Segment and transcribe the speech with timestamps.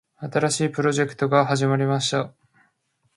[0.17, 2.33] 新しいプロジェクトが始まりました。